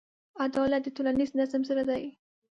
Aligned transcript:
عدالت 0.43 0.81
د 0.83 0.87
ټولنیز 0.95 1.29
نظم 1.39 1.61
زړه 1.69 1.83
دی. 1.89 2.03